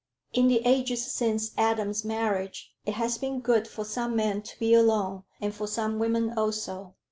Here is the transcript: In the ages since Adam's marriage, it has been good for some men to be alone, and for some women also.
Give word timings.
In 0.33 0.47
the 0.47 0.63
ages 0.65 1.13
since 1.13 1.51
Adam's 1.59 2.03
marriage, 2.03 2.73
it 2.87 2.95
has 2.95 3.19
been 3.19 3.39
good 3.39 3.67
for 3.67 3.85
some 3.85 4.15
men 4.15 4.41
to 4.41 4.57
be 4.57 4.73
alone, 4.73 5.25
and 5.39 5.53
for 5.53 5.67
some 5.67 5.99
women 5.99 6.33
also. 6.35 6.95